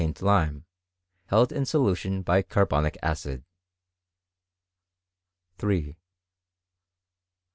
[0.01, 0.65] binfid lime,
[1.27, 3.43] held in solution by carbonic acid,
[5.59, 5.81] ''W 3.
[5.91, 5.97] Dr.